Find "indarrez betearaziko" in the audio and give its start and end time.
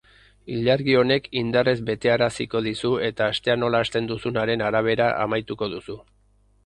1.41-2.61